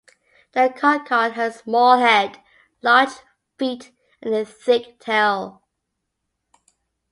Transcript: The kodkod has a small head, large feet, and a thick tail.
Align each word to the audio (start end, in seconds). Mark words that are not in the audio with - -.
The 0.53 0.73
kodkod 0.75 1.33
has 1.33 1.57
a 1.57 1.59
small 1.59 1.99
head, 1.99 2.39
large 2.81 3.11
feet, 3.59 3.91
and 4.19 4.33
a 4.33 4.43
thick 4.43 4.97
tail. 4.99 5.61